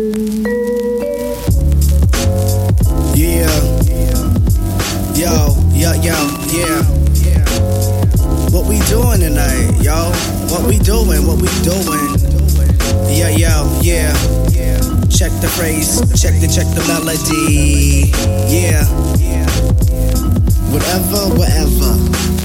[0.00, 0.06] Yeah.
[5.12, 6.16] Yo, yo, yo,
[6.48, 6.80] yeah.
[8.48, 9.76] What we doing tonight?
[10.48, 11.26] What we doing?
[11.26, 12.16] What we doing?
[13.12, 14.14] Yeah, yo, yeah.
[15.10, 18.10] Check the phrase, check the check the melody.
[18.48, 18.86] Yeah.
[20.72, 22.39] Whatever, whatever.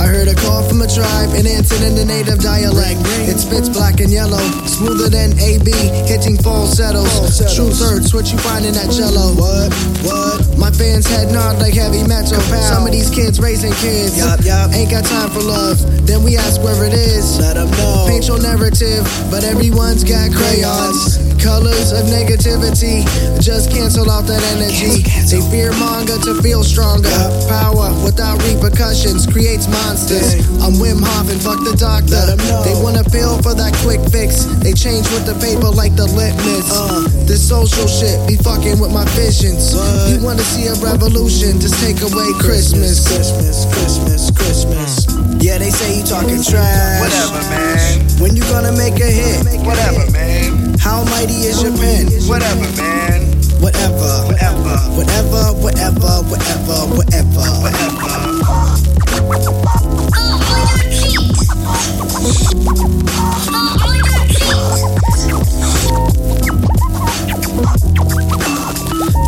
[0.00, 3.04] I heard a call from a tribe and answered in the native dialect.
[3.28, 5.68] It spits black and yellow, smoother than AB,
[6.08, 7.36] hitting falsettos.
[7.54, 9.36] True thirds, what you find in that cello?
[9.36, 9.68] What?
[10.00, 10.40] What?
[10.56, 12.40] My fans head nod like heavy metal.
[12.40, 14.16] Some of these kids raising kids.
[14.16, 14.72] Yup, yup.
[14.72, 15.76] Ain't got time for love.
[16.06, 17.38] Then we ask where it is.
[17.38, 18.06] Let them know.
[18.08, 21.29] Paint your narrative, but everyone's got crayons.
[21.40, 23.00] Colors of negativity
[23.40, 25.00] just cancel out that energy.
[25.24, 27.08] They fear manga to feel stronger.
[27.48, 30.36] Power without repercussions creates monsters.
[30.60, 32.36] I'm Wim Hof and fuck the doctor.
[32.68, 34.44] They wanna feel for that quick fix.
[34.60, 36.68] They change with the paper like the litmus.
[36.68, 39.72] Uh, This social shit be fucking with my visions.
[40.12, 41.58] You wanna see a revolution?
[41.60, 43.00] Just take away Christmas.
[43.08, 44.92] Christmas, Christmas, Christmas.
[45.40, 47.00] Yeah, they say you talking trash.
[47.00, 48.20] Whatever, man.
[48.20, 49.40] When you gonna make a hit?
[49.64, 50.69] Whatever, man.
[50.80, 52.06] How mighty is your pen?
[52.28, 53.22] Whatever, man.
[53.60, 54.76] Whatever, Whatever.
[54.96, 58.80] whatever, whatever, whatever, whatever.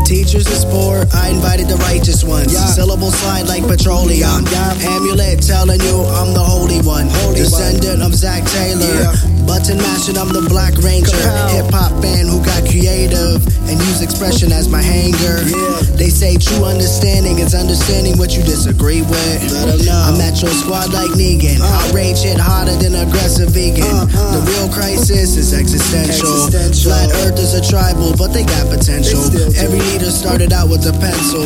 [0.07, 2.53] Teachers of sport, I invited the righteous ones.
[2.75, 4.45] Syllable slide like petroleum.
[4.51, 4.75] Yeah.
[4.97, 7.09] Amulet telling you I'm the holy one.
[7.09, 9.32] Holy Descendant of Zach Taylor.
[9.47, 11.19] Button mashing, I'm the Black Ranger.
[11.53, 15.45] Hip hop fan who got creative and use expression as my hanger.
[15.95, 19.39] They say true understanding is understanding what you disagree with.
[19.91, 21.61] I'm at your squad like Negan.
[21.61, 24.09] Outrage hit harder than aggressive vegan.
[24.11, 26.51] The real crisis is existential.
[26.73, 29.21] Flat Earth is a tribal, but they got potential.
[29.59, 31.45] Every leader started out with a pencil.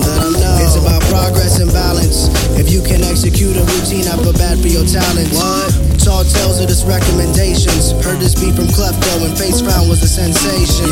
[0.62, 2.28] It's about progress and balance.
[2.56, 5.32] If you can execute a routine, I feel bad for your talent.
[5.32, 5.95] What?
[6.06, 7.90] Tall tales of this recommendations.
[7.98, 10.86] Heard this beat from Klepto and Face Round was a sensation.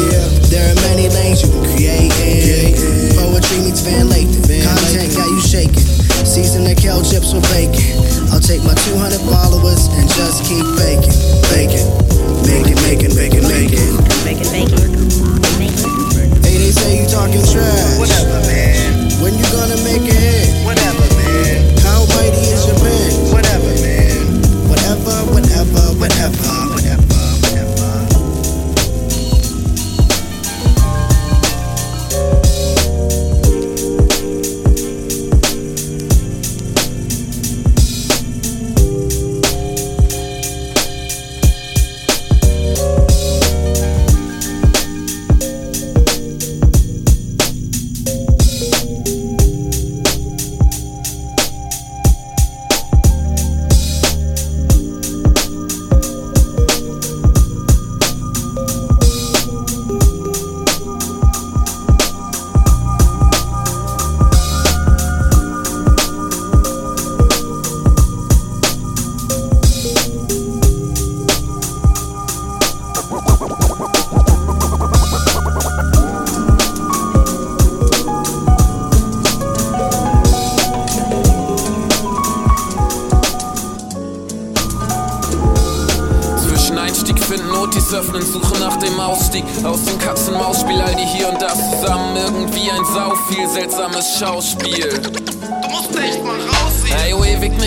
[0.50, 2.74] There are many lanes you can create in.
[3.14, 4.66] Poetry meets Van Lathan.
[4.66, 5.86] Content got you shaking.
[6.26, 7.94] Season the kale chips with bacon.
[8.34, 11.14] I'll take my 200 followers and just keep baking.
[11.54, 11.86] Baking.
[12.42, 13.86] Making, making, making, making.
[14.26, 14.82] Make it, make it.
[15.62, 15.94] Make it.
[16.42, 18.02] Hey, they say you talking trash.
[18.02, 19.14] Whatever, man.
[19.22, 20.66] When you gonna make a hit?
[20.66, 21.06] Whatever,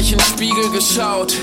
[0.07, 1.33] nicht in den Spiegel geschaut.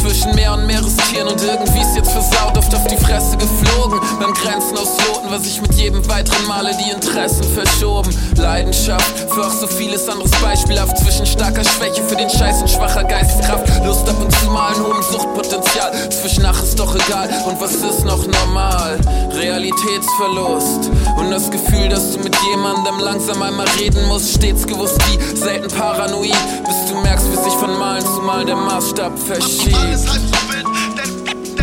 [0.00, 4.00] Zwischen Meer und Meerestieren und irgendwie ist jetzt versaut Oft auf die Fresse geflogen.
[4.18, 8.10] Beim Grenzen ausloten, was ich mit jedem weiteren Male die Interessen verschoben.
[8.36, 10.98] Leidenschaft für auch so vieles anderes beispielhaft.
[10.98, 15.02] Zwischen starker Schwäche für den Scheiß und schwacher Geisteskraft Lust ab und zu mal hohem
[15.02, 16.10] Suchtpotenzial.
[16.10, 18.98] Zwischen ach ist doch egal und was ist noch normal?
[19.32, 24.34] Realitätsverlust und das Gefühl, dass du mit jemandem langsam einmal reden musst.
[24.34, 26.34] Stets gewusst wie selten paranoid
[26.66, 30.52] Bis du merkst, wie sich von Malen zu Malen der Maßstab verschiebt Alles halb so
[30.52, 30.66] wild,
[30.98, 31.62] denn, denn,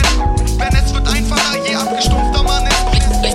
[0.58, 2.78] denn es wird einfacher, je abgestumpfter man ist.
[2.94, 3.34] Ich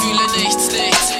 [0.00, 1.12] fühle nichts, nichts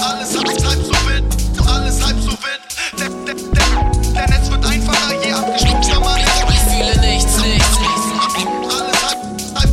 [0.00, 1.24] Alles halb, halb so wild,
[1.68, 2.62] alles halb so wild,
[2.98, 6.26] denn, denn, denn, denn es wird einfacher, je abgestumpfter man ist.
[6.48, 7.78] Ich fühle nichts, nichts
[8.68, 9.18] Alles halb,
[9.54, 9.72] halb,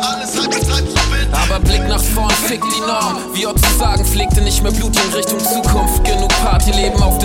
[0.00, 1.28] alles halb, halb so wild.
[1.32, 5.12] Aber Blick nach vorn fickt die Norm Wie Otto sagen, pflegte nicht mehr Blut in
[5.12, 7.18] Richtung Zukunft Genug Partyleben auf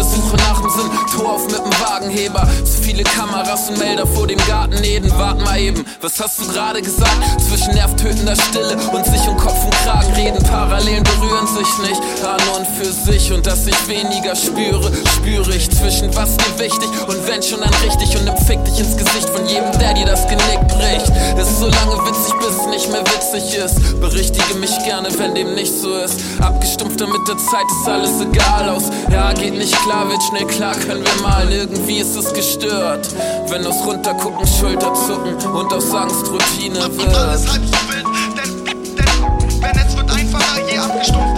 [2.27, 2.47] Wagenheber.
[2.65, 5.11] Zu viele Kameras und Melder vor dem Garten Eden.
[5.17, 7.17] Wart mal eben, was hast du gerade gesagt?
[7.47, 10.43] Zwischen nervtötender Stille und sich um Kopf und Kragen reden.
[10.43, 13.31] Parallelen berühren sich nicht, an und für sich.
[13.31, 17.73] Und dass ich weniger spüre, spüre ich zwischen was dir wichtig und wenn schon dann
[17.85, 18.15] richtig.
[18.17, 21.11] Und nimm Fick dich ins Gesicht von jedem, der dir das Genick bricht.
[21.37, 23.99] Ist so lange witzig, bis es nicht mehr witzig ist.
[23.99, 26.17] Berichtige mich gerne, wenn dem nicht so ist.
[26.39, 28.83] Abgestumpfter mit der Zeit ist alles egal aus.
[29.11, 31.51] Ja, geht nicht klar, wird schnell klar, können wir mal.
[31.51, 33.07] Irgendwie ist es gestört.
[33.49, 37.51] Wenn aus runtergucken, Schulter zucken und aus Angst Routine Und alles wird.
[37.53, 38.05] halb so wild,
[38.37, 41.36] denn, denn, denn es wird einfacher, je abgestumpfter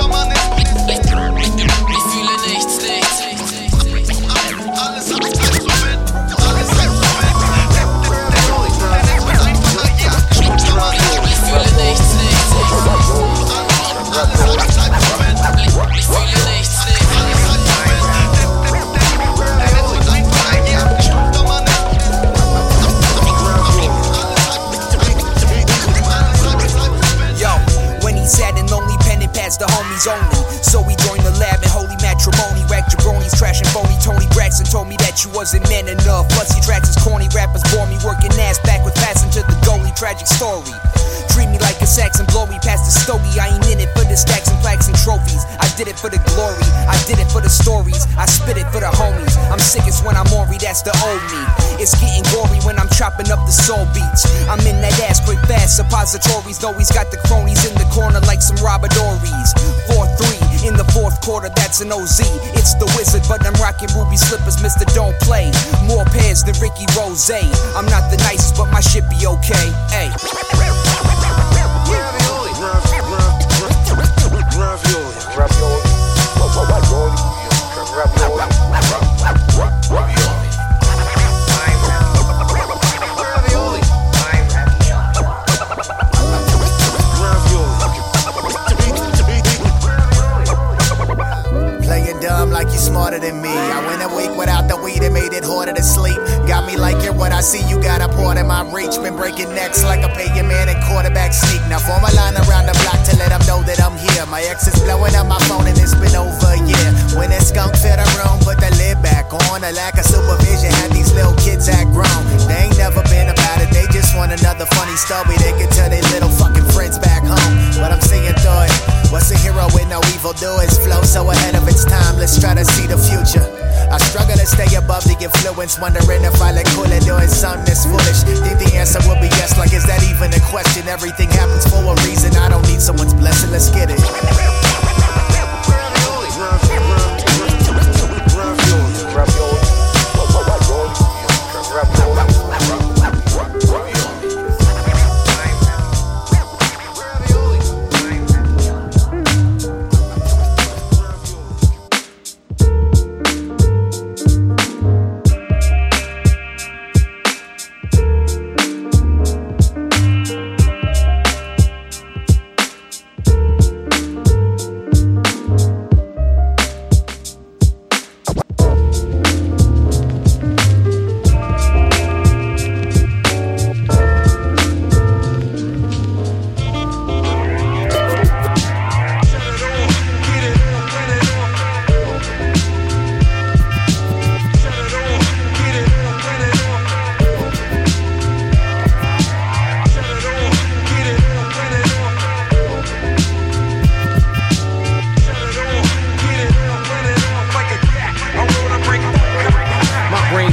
[56.09, 56.23] fast.
[56.23, 59.53] Suppositories, though he's got the cronies in the corner like some robbedories.
[59.93, 60.07] 4
[60.61, 62.19] 3 in the fourth quarter, that's an OZ.
[62.55, 64.85] It's the wizard, but I'm rocking ruby slippers, Mr.
[64.93, 65.51] Don't Play.
[65.87, 67.29] More pairs than Ricky Rose.
[67.75, 69.71] I'm not the nicest, but my shit be okay.
[69.89, 70.68] Hey.
[99.39, 99.47] Reach.
[99.47, 99.78] Been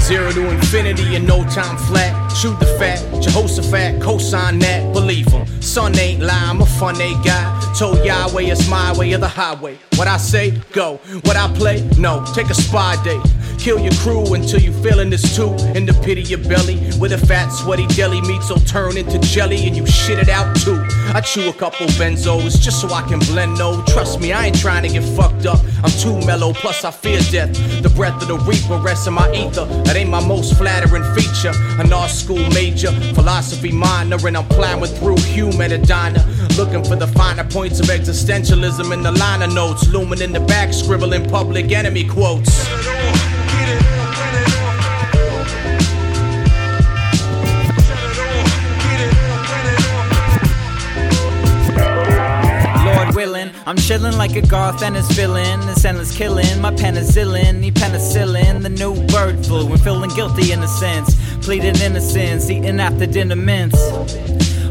[0.06, 2.14] zero to infinity in no time flat.
[2.32, 5.44] Shoot the fat, Jehoshaphat, cosign that, believe him.
[5.60, 7.74] Son ain't lie, I'm a fun A guy.
[7.76, 9.78] Told Yahweh it's my way or the highway.
[9.96, 10.98] What I say, go.
[11.24, 12.24] What I play, no.
[12.34, 13.20] Take a spy day.
[13.66, 15.50] Kill your crew until you feeling this too.
[15.74, 19.18] In the pit of your belly, where the fat, sweaty deli meats will turn into
[19.18, 20.80] jelly and you shit it out too.
[21.12, 23.82] I chew a couple benzos just so I can blend no.
[23.88, 25.58] Trust me, I ain't trying to get fucked up.
[25.82, 27.50] I'm too mellow, plus I fear death.
[27.82, 29.64] The breath of the reaper rests in my ether.
[29.82, 31.52] That ain't my most flattering feature.
[31.80, 36.24] An art school major, philosophy minor, and I'm plowing through human Edina.
[36.56, 39.88] Looking for the finer points of existentialism in the liner notes.
[39.88, 42.64] Looming in the back, scribbling public enemy quotes.
[53.68, 55.58] I'm Chillin' like a Garth Ennis villain.
[55.66, 56.60] This endless killing.
[56.60, 58.62] My penicillin, e penicillin.
[58.62, 59.66] The new bird flu.
[59.66, 61.16] And feeling guilty in a sense.
[61.44, 62.48] Pleading innocence.
[62.48, 63.76] Eating after dinner mints.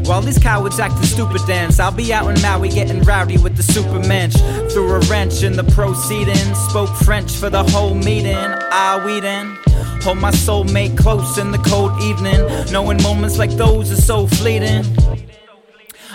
[0.08, 3.62] While these cowards acting stupid dance, I'll be out in Maui getting rowdy with the
[3.62, 4.36] super mensch.
[4.72, 8.34] Threw a wrench in the proceedings, spoke French for the whole meeting.
[8.72, 9.58] Ah, we then.
[10.04, 12.40] Hold my soulmate close in the cold evening,
[12.72, 14.84] knowing moments like those are so fleeting.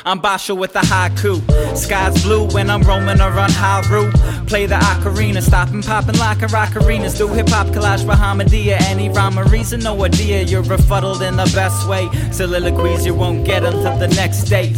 [0.04, 1.38] I'm Basho with the haiku.
[1.78, 4.12] Sky's blue when I'm roaming around Haru.
[4.48, 7.16] Play the ocarina, stopping popping like a rockarina.
[7.16, 8.82] Do hip hop collage Bahamadia.
[8.90, 10.42] Any rhyme or reason, no idea.
[10.42, 12.10] You're befuddled in the best way.
[12.32, 14.74] Soliloquies you won't get until the next day.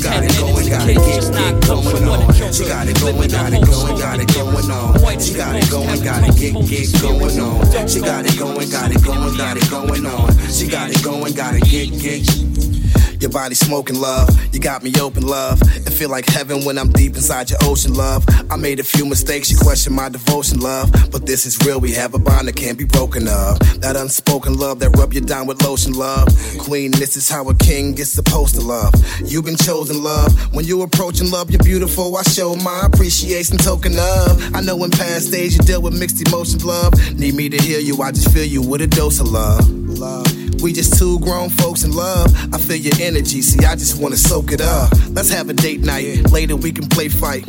[0.00, 2.06] For over ten minutes, the kid's just not going.
[2.06, 2.64] What a joker,
[3.04, 3.98] living a whole soul.
[3.98, 5.20] Got it going on.
[5.20, 7.88] She got it going, got it, get, get going on.
[7.88, 10.38] She got it going, got it going, got it going on.
[10.48, 12.75] She got it going, got it, get, get.
[13.26, 15.60] Your body smoking love, you got me open love.
[15.60, 18.24] It feel like heaven when I'm deep inside your ocean love.
[18.48, 20.92] I made a few mistakes, you question my devotion love.
[21.10, 23.58] But this is real, we have a bond that can't be broken of.
[23.80, 26.28] That unspoken love that rub you down with lotion love.
[26.60, 28.94] Queen, this is how a king gets supposed to love.
[29.24, 30.30] You've been chosen love.
[30.54, 32.16] When you approaching love, you're beautiful.
[32.16, 34.54] I show my appreciation token of.
[34.54, 36.94] I know in past days you dealt with mixed emotions, love.
[37.18, 39.68] Need me to heal you, I just feel you with a dose of love.
[39.98, 40.46] Love.
[40.62, 42.34] We just two grown folks in love.
[42.52, 44.92] I feel your energy, see, I just wanna soak it up.
[45.10, 46.30] Let's have a date night.
[46.30, 47.46] Later we can play fight.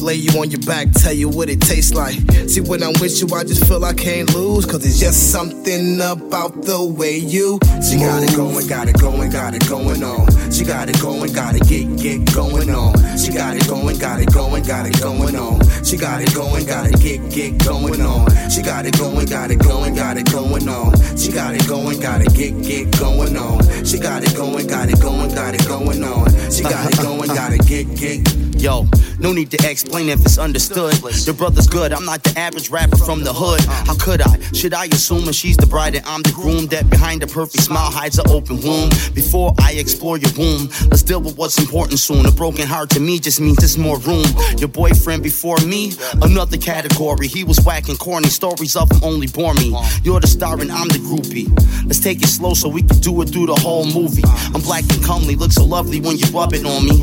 [0.00, 2.18] Lay you on your back, tell you what it tastes like.
[2.48, 4.64] See, when I'm with you, I just feel I can't lose.
[4.64, 7.58] Cause it's just something about the way you.
[7.86, 10.26] She got it going, got it going, got it going on.
[10.50, 12.94] She got it going, got it get, get going on.
[13.16, 15.84] She got it going, got it going, got it going on.
[15.84, 18.50] She got it going, got it get, get going on.
[18.50, 21.16] She got it going, got it going, got it going on.
[21.16, 23.84] She got it going, got it get, get going on.
[23.84, 26.50] She got it going, got it going, got it going on.
[26.50, 28.60] She got it going, got it get, get.
[28.60, 28.86] Yo,
[29.20, 30.94] no need to explain if it's understood.
[31.26, 33.60] Your brother's good, I'm not the average rapper from the hood.
[33.86, 34.40] How could I?
[34.52, 36.66] Should I assume that she's the bride and I'm the groom?
[36.66, 38.90] That behind a perfect smile hides an open wound.
[39.14, 42.26] Before I explore your womb, let's deal with what's important soon.
[42.26, 44.26] A broken heart to me just means there's more room.
[44.58, 47.26] Your boyfriend before me, another category.
[47.28, 49.76] He was whacking corny stories of him only bore me.
[50.02, 51.48] You're the star and I'm the groupie.
[51.84, 54.22] Let's take it slow so we can do it through the whole movie.
[54.54, 56.96] I'm black and comely, look so lovely when you rub it on me.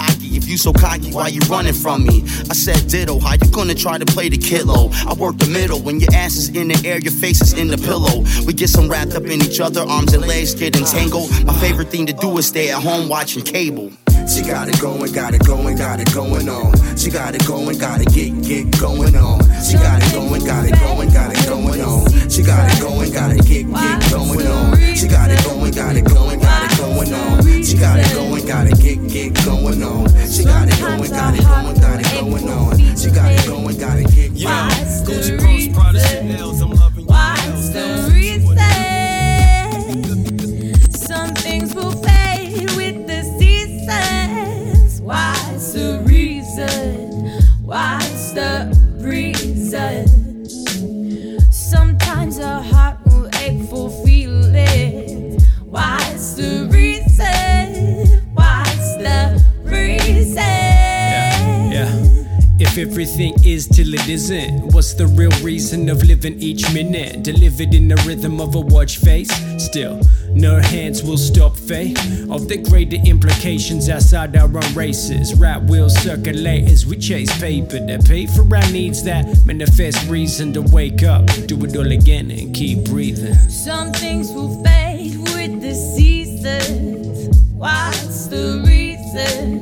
[0.00, 0.11] If
[0.46, 2.22] you so cocky, why you running from me?
[2.50, 4.90] I said ditto, how you gonna try to play the kilo?
[5.06, 7.68] I work the middle, when your ass is in the air, your face is in
[7.68, 8.24] the pillow.
[8.46, 11.30] We get some wrapped up in each other, arms and legs get entangled.
[11.44, 13.92] My favorite thing to do is stay at home watching cable.
[14.28, 16.72] She got it going, got it going, got it going on.
[16.96, 19.40] She got it going, got it get, get going on.
[19.62, 22.30] She got it going, got it going, got it going on.
[22.30, 24.76] She got it going, got it get, get going on.
[24.94, 27.62] She got it going, got it going, got it going on.
[27.62, 30.08] She got it going, got it get, get going on.
[30.26, 32.96] She got it going, got it going, got it going on.
[32.96, 34.72] She got it going, got it get, get.
[35.04, 37.06] Gucci Bros, Prada, Chanel's, I'm loving you.
[37.06, 38.21] What's the reason?
[62.72, 67.22] If everything is till it isn't, what's the real reason of living each minute?
[67.22, 69.28] Delivered in the rhythm of a watch face.
[69.62, 70.00] Still,
[70.30, 71.98] no hands will stop fate
[72.30, 75.38] of the greater implications outside our own races.
[75.38, 80.54] Rap will circulate as we chase paper to pay for our needs that manifest reason
[80.54, 83.34] to wake up, do it all again, and keep breathing.
[83.50, 87.38] Some things will fade with the seasons.
[87.52, 89.61] What's the reason?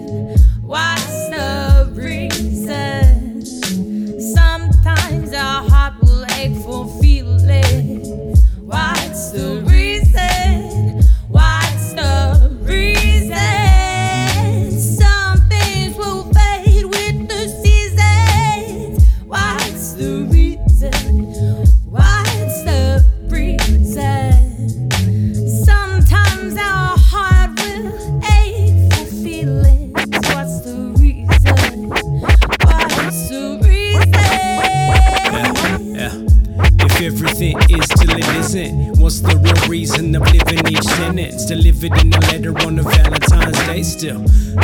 [40.77, 41.47] Of sentence?
[41.47, 44.21] Delivered in a letter on a Valentine's Day, still.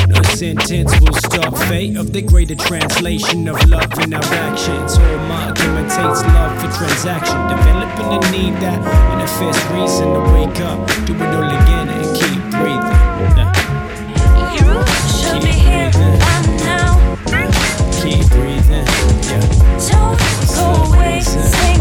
[0.09, 4.97] No sentence will stop fate of the greater translation of love in our actions.
[4.97, 11.15] Hallmark imitates love for transaction, developing a need that manifests reason to wake up, do
[11.15, 13.07] it all again and keep breathing.
[14.57, 14.73] You
[15.17, 17.17] should be here by now.
[18.03, 18.87] keep breathing.
[19.27, 19.45] Yeah.
[19.91, 20.19] Don't
[20.55, 20.67] go
[20.99, 21.76] wasting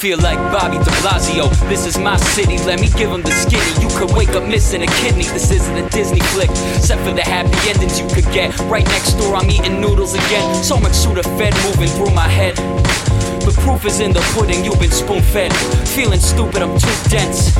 [0.00, 1.50] Feel like Bobby de Blasio.
[1.68, 3.82] This is my city, let me give him the skinny.
[3.82, 5.24] You could wake up missing a kidney.
[5.24, 8.58] This isn't a Disney flick, except for the happy endings you could get.
[8.60, 10.64] Right next door, I'm eating noodles again.
[10.64, 12.56] So much Sudafed moving through my head.
[13.50, 15.52] But proof is in the pudding, you've been spoon fed.
[15.88, 17.56] Feeling stupid, I'm too dense.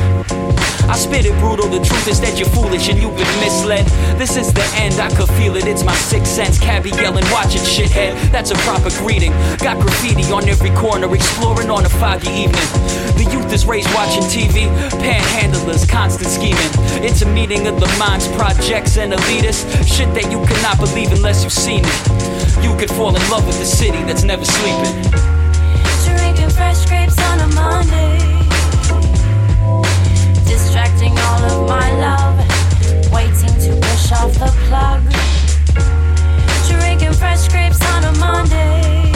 [0.87, 3.85] I spit it brutal, the truth is that you're foolish and you've been misled.
[4.15, 6.57] This is the end, I could feel it, it's my sixth sense.
[6.57, 8.15] Cabby yelling, watch it, shithead.
[8.31, 9.33] That's a proper greeting.
[9.59, 12.71] Got graffiti on every corner, exploring on a foggy evening.
[13.19, 14.71] The youth is raised watching TV,
[15.03, 16.71] panhandlers, constant scheming.
[17.03, 19.67] It's a meeting of the minds, projects, and elitists.
[19.83, 22.63] Shit that you cannot believe unless you've seen it.
[22.63, 25.40] You could fall in love with the city that's never sleeping.
[34.21, 35.01] Off the plug.
[36.67, 39.10] Drinking fresh grapes on a Monday.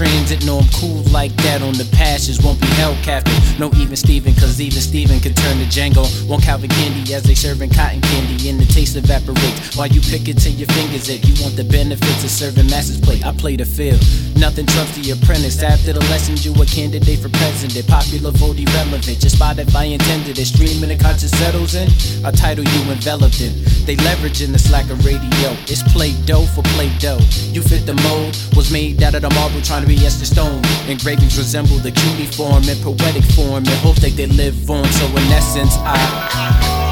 [0.00, 2.42] Railroad transit, know I'm cool like that on the passes.
[2.42, 6.04] Won't be held captive, no even Steven, cause even Steven can turn to Django.
[6.28, 9.76] Won't Calvin Candie as they serving cotton candy and the taste evaporates.
[9.76, 13.00] While you pick it to your fingers, if you want the benefits of serving masses
[13.00, 14.00] plate, I play the field.
[14.36, 15.62] Nothing trumps the apprentice.
[15.62, 17.86] After the lessons, you a candidate for president.
[17.86, 19.20] Popular vote irrelevant.
[19.20, 20.46] Just spot if I intended it.
[20.46, 21.88] Streaming the conscious settles in.
[22.24, 23.52] A title you enveloped in.
[23.86, 25.56] They leveraging this like a radio.
[25.70, 27.20] It's play dough for play dough.
[27.54, 28.36] You fit the mold.
[28.54, 30.62] Was made out of the marble trying to be etched in stone.
[30.88, 33.64] Engravings resemble the cuneiform in poetic form.
[33.64, 34.84] And hope that they live on.
[34.84, 36.85] So in essence, I.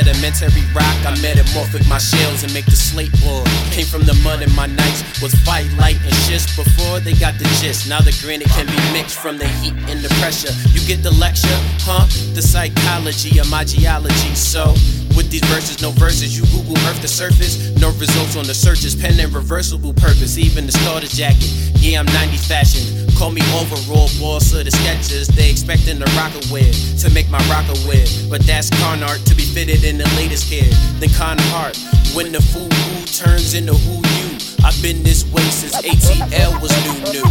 [0.00, 0.96] sedimentary rock.
[1.04, 3.46] I metamorphic my shells and make the slate board.
[3.70, 7.34] Came from the mud in my nights, was fight light and schist before they got
[7.38, 7.88] the gist.
[7.88, 10.52] Now the granite can be mixed from the heat and the pressure.
[10.72, 12.06] You get the lecture, huh?
[12.34, 14.34] The psychology of my geology.
[14.34, 14.72] So,
[15.16, 16.36] with these verses, no verses.
[16.36, 18.94] You Google Earth the surface, no results on the searches.
[18.94, 21.50] Pen and reversible purpose, even the starter jacket.
[21.76, 22.99] Yeah, I'm 90s fashion.
[23.20, 25.28] Call me overall boss of the sketches.
[25.28, 26.72] They expecting the rocker wear
[27.04, 28.06] to make my rocker wear.
[28.30, 30.64] But that's con art to be fitted in the latest gear.
[31.00, 31.76] Then con heart
[32.16, 34.38] when the fool who turns into who you.
[34.64, 37.28] I've been this way since ATL was new new.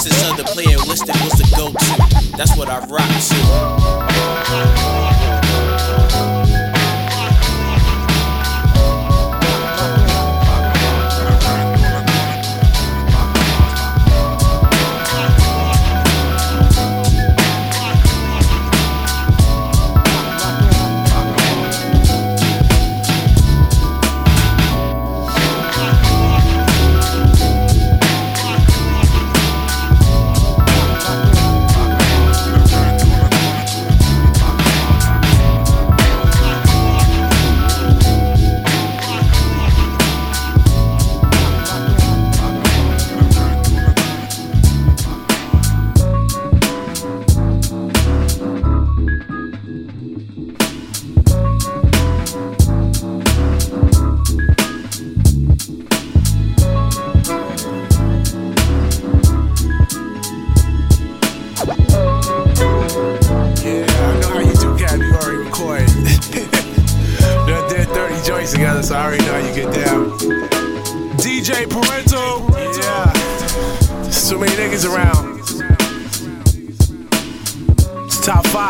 [0.00, 2.36] Since other player listed was the go-to.
[2.38, 3.12] That's what I rock
[5.12, 5.17] to.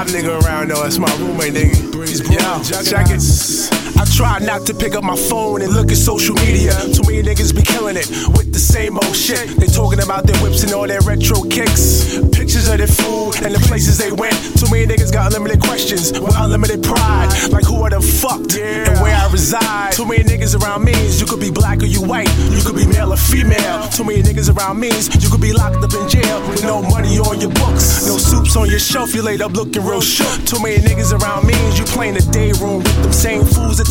[0.09, 0.83] Nigga around though.
[0.83, 2.85] That's my roommate nigga.
[2.85, 3.78] Check it.
[3.99, 6.71] I try not to pick up my phone and look at social media.
[6.95, 8.07] Too many niggas be killing it
[8.39, 9.59] with the same old shit.
[9.59, 12.15] They talking about their whips and all their retro kicks.
[12.31, 14.39] Pictures of their food and the places they went.
[14.55, 17.27] Too many niggas got unlimited questions with unlimited pride.
[17.51, 19.93] Like who I done fucked and where I reside.
[19.93, 22.31] Too many niggas around means you could be black or you white.
[22.55, 23.83] You could be male or female.
[23.91, 27.19] Too many niggas around means you could be locked up in jail with no money
[27.19, 28.07] on your books.
[28.07, 30.31] No soups on your shelf, you laid up looking real shook.
[30.47, 33.88] Too many niggas around means you playing the day room with them same fools that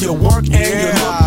[0.00, 1.23] your work, and your look.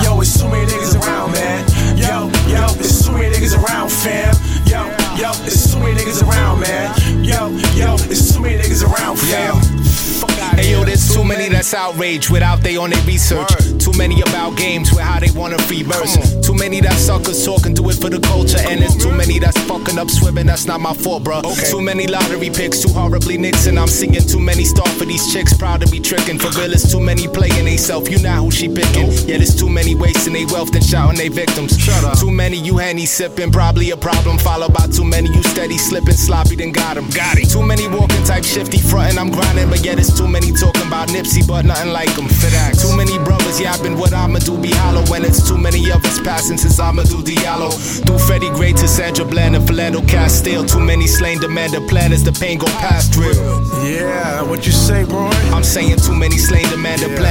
[11.58, 13.50] That's outraged without they on their research.
[13.80, 16.14] Too many about games with how they want a free verse.
[16.46, 18.60] Too many that suckers talk and do it for the culture.
[18.70, 21.42] And there's too many that's fucking up swimming, that's not my fault, bruh.
[21.72, 23.80] Too many lottery picks, too horribly Nixon.
[23.80, 26.38] I'm seeing too many start for these chicks, proud to be tricking.
[26.38, 29.10] For real, it's too many playing they self, you not who she picking.
[29.26, 31.76] Yeah, there's too many wasting their wealth and shouting they victims.
[31.80, 32.20] Shut up.
[32.20, 34.38] Too many you henny sipping, probably a problem.
[34.38, 37.10] Followed by too many you steady slipping, sloppy, then got 'em.
[37.10, 37.50] Got it.
[37.50, 39.70] Too many walking type shifty, frontin', I'm grinding.
[39.72, 42.28] But yeah, there's too many talking about Nipsey, but nothing like 'em.
[42.78, 46.20] Too many brothers yapping what I'ma do be hollow when it's too many of us
[46.20, 47.72] passing since Amadou Diallo.
[48.06, 50.66] Through Freddie Gray to Sandra Bland and Philando Castile.
[50.66, 53.34] Too many slain demand a plan as the pain go past real.
[53.84, 55.30] Yeah, what you say, bro?
[55.54, 57.27] I'm saying too many slain demand a plan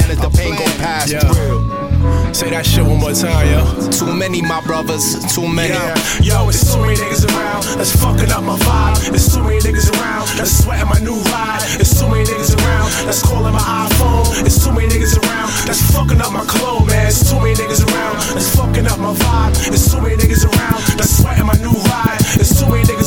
[2.57, 3.61] that shit one more time, yo.
[3.93, 5.77] Too many, my brothers, too many.
[5.77, 5.93] Yeah.
[6.25, 7.61] Yo, it's too many niggas around.
[7.77, 9.13] That's fucking up my vibe.
[9.13, 10.25] It's too many niggas around.
[10.33, 11.61] That's sweating my new ride.
[11.77, 12.89] It's too many niggas around.
[13.05, 14.41] That's calling my iPhone.
[14.41, 15.53] It's too many niggas around.
[15.69, 17.05] That's fucking up my cologne, man.
[17.05, 18.17] It's too many niggas around.
[18.33, 19.53] That's fucking up my vibe.
[19.69, 20.81] It's too many niggas around.
[20.97, 22.17] That's sweating my new ride.
[22.41, 23.06] It's too many niggas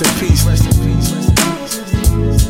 [0.00, 0.46] rest in peace.
[0.46, 1.12] Rest in peace.
[1.12, 1.84] Rest in
[2.24, 2.48] peace.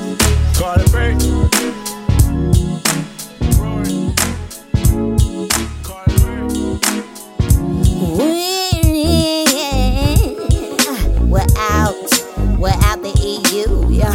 [11.23, 12.11] We're out,
[12.59, 14.15] we're out the EU, yeah.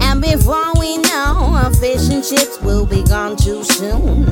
[0.00, 4.28] And before we know, fish and chips will be gone too soon.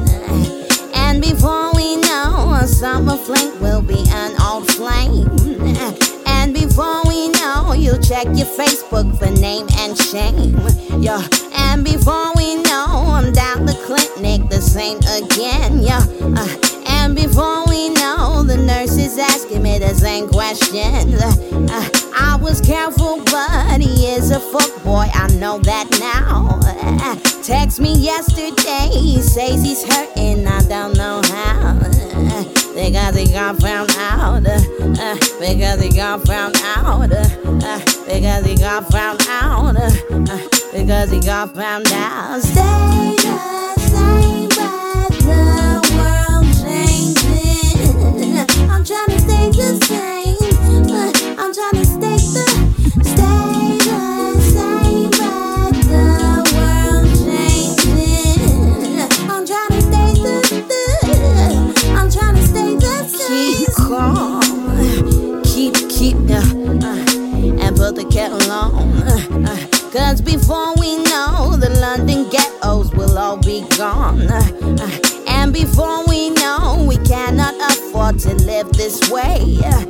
[0.94, 6.19] And before we know, a summer fling will be an old flame.
[6.50, 10.58] And before we know, you check your Facebook for name and shame.
[11.00, 11.22] Yeah.
[11.54, 15.80] And before we know, I'm down the clinic, the same again.
[15.80, 16.02] Yeah.
[16.36, 16.48] Uh,
[16.88, 21.22] and before we know, the nurse is asking me the same questions.
[21.22, 25.06] Uh, I was careful, but he is a fuck boy.
[25.14, 26.58] I know that now.
[26.64, 30.48] Uh, text me yesterday, he says he's hurting.
[30.48, 31.89] I don't know how.
[32.80, 34.46] Because he got found out.
[34.46, 34.58] Uh,
[34.98, 37.12] uh, because he got found out.
[37.12, 37.28] Uh,
[37.62, 39.76] uh, because he got found out.
[39.76, 42.40] Uh, uh, because he got found out.
[42.40, 43.79] Stay
[73.78, 74.20] gone.
[74.28, 74.90] Uh,
[75.26, 79.58] And before we know, we cannot afford to live this way.
[79.64, 79.84] Uh,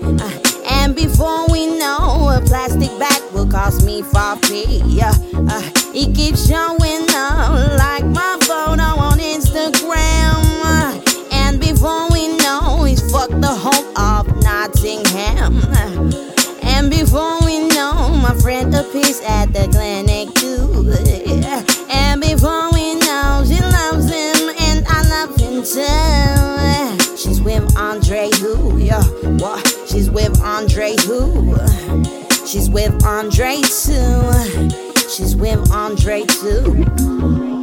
[0.70, 5.00] And before we know, a plastic bag will cost me 4p.
[5.02, 10.38] Uh, He keeps showing up like my photo on Instagram.
[10.64, 10.92] Uh,
[11.32, 15.54] And before we know, he's fucked the whole of Nottingham.
[16.62, 21.49] And before we know, my friend appears at the clinic too.
[25.86, 27.16] Him.
[27.16, 29.02] She's with Andre who, yeah,
[29.38, 29.66] what?
[29.86, 31.56] She's with Andre who?
[32.46, 34.78] She's with Andre too.
[35.08, 37.59] She's with Andre too.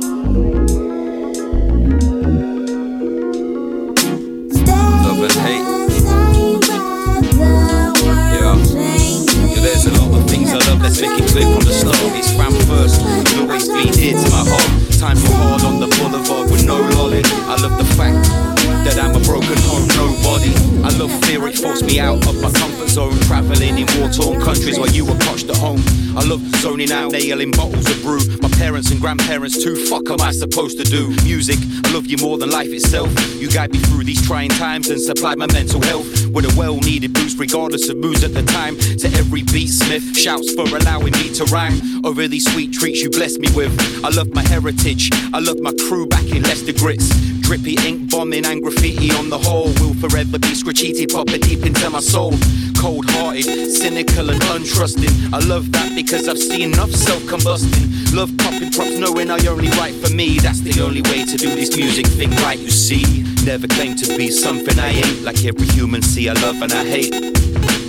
[26.57, 28.19] Zoning out, nailing bottles of brew.
[28.41, 29.75] My parents and grandparents too.
[29.87, 31.09] Fuck am I supposed to do?
[31.23, 33.09] Music, I love you more than life itself.
[33.35, 36.77] You guide me through these trying times and supply my mental health with a well
[36.77, 38.77] needed boost, regardless of moods at the time.
[38.77, 43.09] To every beat, Smith shouts for allowing me to rhyme over these sweet treats you
[43.09, 43.73] blessed me with.
[44.03, 47.36] I love my heritage, I love my crew back in Leicester Grits.
[47.47, 51.89] Drippy ink bombing and graffiti on the whole will forever be scratchiti popper deep into
[51.89, 52.33] my soul.
[52.77, 55.31] Cold hearted, cynical and untrusting.
[55.31, 58.13] I love that because I've seen enough self combusting.
[58.13, 60.39] Love popping props knowing I only write for me.
[60.39, 63.23] That's the only way to do this music thing right, you see.
[63.45, 65.21] Never claim to be something I ain't.
[65.23, 67.86] Like every human, see, I love and I hate.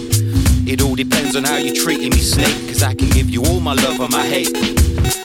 [0.68, 2.68] It all depends on how you're treating me, snake.
[2.68, 4.52] Cause I can give you all my love or my hate.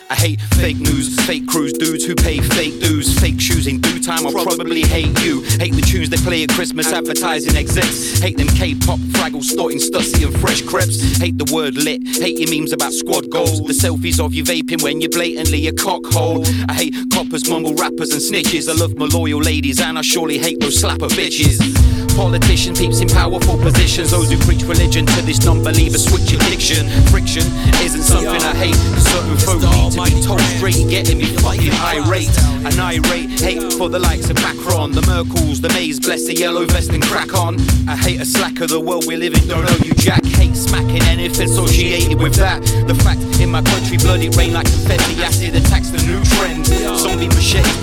[0.09, 3.99] I hate fake news, fake crews, dudes who pay fake dues, fake shoes in due
[3.99, 4.25] time.
[4.25, 5.41] I'll probably hate you.
[5.59, 8.19] Hate the tunes they play at Christmas, advertising execs.
[8.19, 11.17] Hate them K-pop fraggles, snorting stussy and fresh crepes.
[11.17, 13.59] Hate the word lit, hate your memes about squad goals.
[13.67, 16.47] The selfies of you vaping when you're blatantly a cockhole.
[16.69, 18.69] I hate coppers, mumble rappers and snitches.
[18.69, 22.02] I love my loyal ladies and I surely hate those slapper bitches.
[22.15, 26.87] Politician peeps in powerful positions, those who preach religion to this non-believer switch addiction.
[27.09, 27.43] Friction
[27.81, 28.75] isn't something I hate.
[29.01, 32.29] Certain folk need to be told straight, getting me fucking irate.
[32.63, 36.65] And irate hate for the likes of Macron, the Merkels, the Mays, bless the yellow
[36.65, 37.59] vest and crack on.
[37.89, 40.23] I hate a slacker, the world we live in, don't know you jack.
[40.23, 42.61] Hate smacking anything associated with that.
[42.87, 46.69] The fact in my country, bloody rain like confetti, acid attacks the new trend.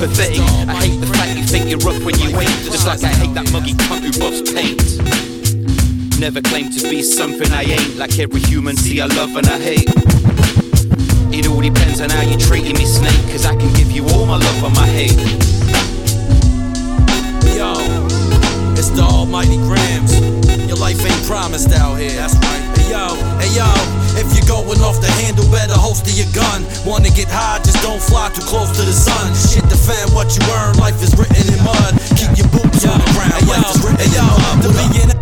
[0.00, 0.40] Pathetic.
[0.66, 3.34] I hate the fact you think you're rough when you ain't, just like I hate
[3.34, 4.80] that muggy cunt who buffs paint.
[6.18, 7.98] Never claim to be something I ain't.
[7.98, 9.90] Like every human, see, I love and I hate.
[11.36, 13.12] It all depends on how you're treating me, snake.
[13.30, 15.20] Cause I can give you all my love or my hate.
[17.52, 17.76] Yo,
[18.72, 20.18] it's the almighty grams.
[20.66, 22.12] Your life ain't promised out here.
[22.12, 22.69] That's right.
[22.90, 23.70] Hey yo, hey yo,
[24.18, 26.66] if you're going off the handle, better holster your gun.
[26.84, 29.30] Wanna get high, just don't fly too close to the sun.
[29.30, 30.74] Shit, defend what you earn.
[30.74, 31.94] Life is written in mud.
[32.18, 33.46] Keep your boots on the ground.
[33.46, 35.19] Life is written in mud.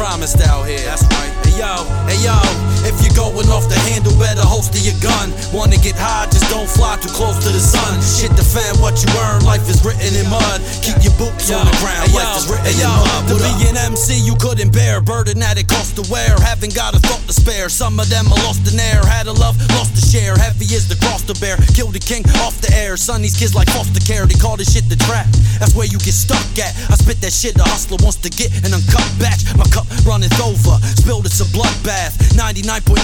[0.00, 0.78] Promised out here.
[0.78, 1.49] That's right.
[1.60, 2.40] Hey yo, hey yo,
[2.88, 5.28] if you're going off the handle, better holster your gun.
[5.52, 8.00] Wanna get high, just don't fly too close to the sun.
[8.00, 9.44] Shit, defend what you earn.
[9.44, 10.64] Life is written in mud.
[10.80, 12.08] Keep your boots on the ground.
[12.16, 13.28] Life is written in mud.
[13.28, 15.04] To be an MC, you couldn't bear.
[15.04, 16.32] Burden that it cost to wear.
[16.40, 17.68] Haven't got a thought to spare.
[17.68, 19.04] Some of them are lost in air.
[19.04, 20.40] Had a love, lost to share.
[20.40, 21.60] Heavy is the cross to bear.
[21.76, 22.96] Killed the king off the air.
[22.96, 24.24] Son, these kids like foster care.
[24.24, 25.28] They call this shit the trap.
[25.60, 26.72] That's where you get stuck at.
[26.88, 29.44] I spit that shit the hustler wants to get an uncut batch.
[29.60, 30.80] My cup runneth over.
[30.96, 32.16] Spilled it's a bloodbath.
[32.34, 32.96] 99.9%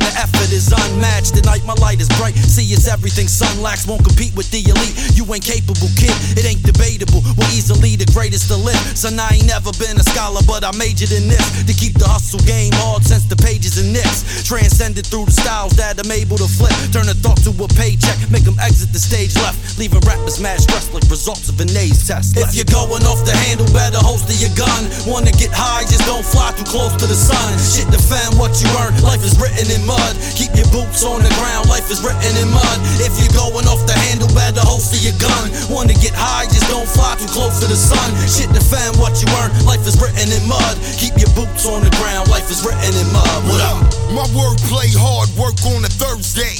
[0.00, 1.34] of effort is unmatched.
[1.34, 2.34] Tonight my light is bright.
[2.34, 3.86] See, it's everything sun lacks.
[3.86, 4.96] Won't compete with the elite.
[5.14, 6.14] You ain't capable, kid.
[6.38, 7.20] It ain't debatable.
[7.36, 8.78] We're easily the greatest to live.
[8.96, 12.06] Son, I ain't never been a scholar, but I majored in this to keep the
[12.06, 14.46] hustle game hard since the pages and nicks.
[14.46, 16.72] Transcended through the styles that I'm able to flip.
[16.94, 19.78] Turn a thought to a paycheck, make them exit the stage left.
[19.78, 22.36] Leaving rappers mad stressed like results of an AIDS test.
[22.36, 24.88] If you're going off the handle, better holster your gun.
[25.04, 27.50] Wanna get high, just don't fly too close to the sun.
[27.58, 28.94] Shit, defend what you earn.
[29.02, 30.14] Life is written in mud.
[30.36, 31.68] Keep your boots on the ground.
[31.68, 32.78] Life is written in mud.
[33.00, 35.50] If you're going off the handle, better holster your gun.
[35.72, 38.08] Wanna get high, just don't fly too close to the sun.
[38.28, 39.50] Shit, defend what you earn.
[39.64, 40.74] Life is written in mud.
[41.00, 42.28] Keep your boots on the ground.
[42.28, 43.38] Life is written in mud.
[43.48, 43.80] What up?
[44.12, 46.56] My word play hard work on a Thursday.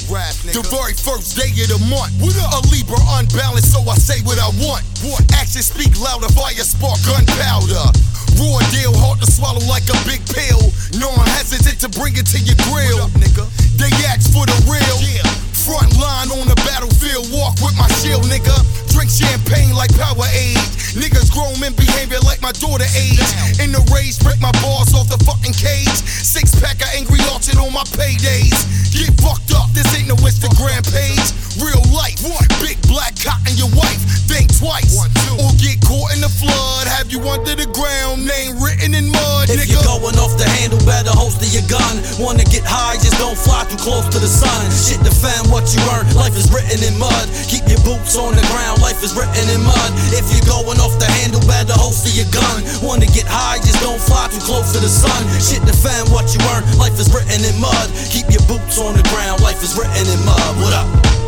[0.53, 2.13] the very first day of the month.
[2.21, 2.57] What up?
[2.57, 4.85] A Libra unbalanced, so I say what I want.
[5.31, 7.87] Actions speak louder, fire spark gunpowder.
[8.35, 10.59] Raw deal, hard to swallow like a big pill.
[10.99, 13.07] No one hesitant to bring it to your grill.
[13.15, 13.47] nigga.
[13.79, 15.48] They ask for the real.
[15.69, 18.57] Front line on the battlefield, walk with my shield, nigga.
[18.89, 20.57] Drink champagne like Powerade.
[20.97, 23.21] Niggas grown men behavior like my daughter age.
[23.61, 25.93] In the rage, break my balls off the fucking cage.
[26.09, 28.57] Six pack of angry orchard on my paydays.
[28.89, 31.29] Get fucked up, this ain't no Instagram page.
[31.61, 32.17] Real life,
[32.57, 34.01] big black cotton your wife.
[34.25, 35.37] Think twice, One two.
[35.37, 36.89] or get caught in the flood.
[36.89, 39.75] Have you under the ground, name written in mud, If nigga.
[39.75, 41.99] you're going off the handle, better holster your gun.
[42.15, 44.71] Wanna get high, just don't fly too close to the sun.
[44.71, 46.07] Shit, defend what you earn.
[46.15, 47.27] Life is written in mud.
[47.51, 48.81] Keep your boots on the ground.
[48.81, 49.91] Life is written in mud.
[50.15, 52.63] If you're going off the handle, better holster your gun.
[52.81, 55.27] Wanna get high, just don't fly too close to the sun.
[55.43, 56.63] Shit, defend what you earn.
[56.79, 57.87] Life is written in mud.
[58.07, 59.43] Keep your boots on the ground.
[59.43, 60.51] Life is written in mud.
[60.63, 61.18] What up?